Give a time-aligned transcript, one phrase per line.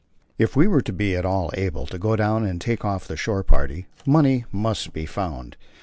[0.39, 3.15] If we were to be at all able to go down and take off the
[3.15, 5.57] shore party money must be found.